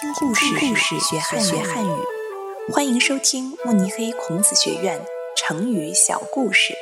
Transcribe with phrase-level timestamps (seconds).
[0.00, 1.90] 听故事，故事学汉学汉语。
[2.72, 4.98] 欢迎收听慕尼黑孔子学院
[5.36, 6.74] 成语小故事。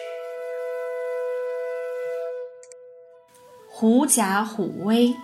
[3.68, 5.16] 狐假虎威。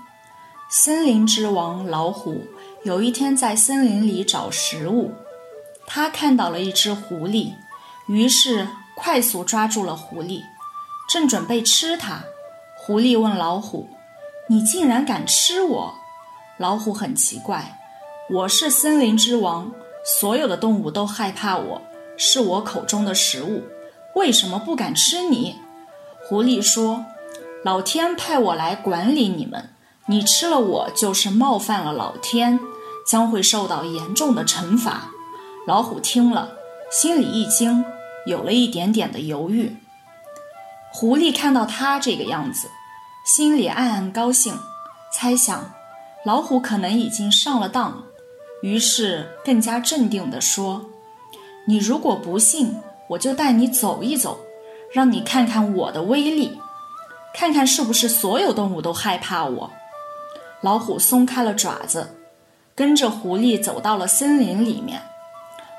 [0.69, 2.43] 森林之王老虎
[2.83, 5.13] 有一天在森林里找食物，
[5.87, 7.53] 他看到了一只狐狸，
[8.09, 8.67] 于是
[8.97, 10.41] 快速抓住了狐狸，
[11.09, 12.25] 正准备吃它。
[12.77, 13.89] 狐狸问老虎
[14.51, 15.95] ：“你竟然敢吃我？”
[16.59, 17.79] 老虎很奇怪
[18.31, 19.71] ：“我是森林之王，
[20.03, 21.83] 所有的动物都害怕我，
[22.17, 23.65] 是我口中的食物，
[24.15, 25.57] 为什么不敢吃你？”
[26.27, 27.05] 狐狸说
[27.63, 29.69] ：“老天派我来管理你们。”
[30.07, 32.61] 你吃了我，就是冒犯了老天，
[33.07, 35.11] 将会受到严重的惩罚。
[35.67, 36.53] 老虎听了，
[36.91, 37.85] 心里一惊，
[38.27, 39.77] 有了一点点的犹豫。
[40.93, 42.69] 狐狸看到他这个样子，
[43.27, 44.59] 心里暗暗高兴，
[45.13, 45.73] 猜想
[46.25, 48.05] 老虎可能已经上了当，
[48.65, 50.87] 于是更加镇定地说
[51.69, 52.75] ：“你如果不信，
[53.11, 54.39] 我就带你走一走，
[54.91, 56.59] 让你看看我的威力，
[57.35, 59.71] 看看是不是所有动物都害怕我。”
[60.65, 62.17] 老虎松开了爪子，
[62.75, 65.03] 跟着狐狸走到了森林里面。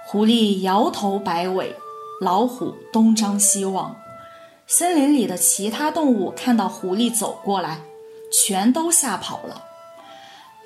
[0.05, 1.75] 狐狸摇头摆尾，
[2.22, 3.95] 老虎东张西望。
[4.67, 7.80] 森林里的其他动物看到狐狸走过来，
[8.31, 9.64] 全都吓跑了。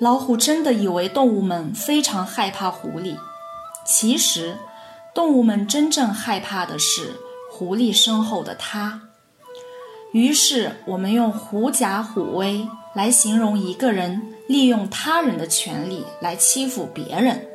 [0.00, 3.18] 老虎真的以为动物们非常害怕狐狸，
[3.84, 4.56] 其实，
[5.14, 7.20] 动物们真正害怕的是
[7.52, 9.02] 狐狸身后的它。
[10.14, 17.49] 于是，我们用“狐假虎威”来形容一个人利用他人的权利来欺负别人。